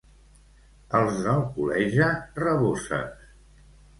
[0.99, 2.09] Els d'Alcoleja,
[2.45, 3.31] raboses.